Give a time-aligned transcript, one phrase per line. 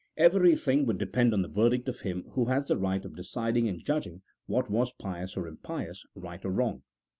[0.17, 3.85] Everything would depend on the verdict of him who had the right of deciding and
[3.85, 6.81] judging what was pious or impious, right or wrong.